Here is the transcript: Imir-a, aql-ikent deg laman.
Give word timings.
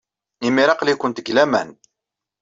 Imir-a, 0.47 0.73
aql-ikent 0.73 1.17
deg 1.19 1.27
laman. 1.35 1.69